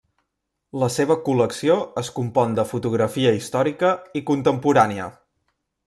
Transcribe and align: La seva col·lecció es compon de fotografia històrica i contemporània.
La 0.83 0.87
seva 0.93 1.17
col·lecció 1.27 1.75
es 2.03 2.09
compon 2.17 2.57
de 2.61 2.65
fotografia 2.73 3.35
històrica 3.41 3.93
i 4.23 4.27
contemporània. 4.31 5.11